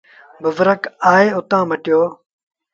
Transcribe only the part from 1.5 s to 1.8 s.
کآݩ